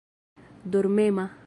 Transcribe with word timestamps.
dormema 0.65 1.29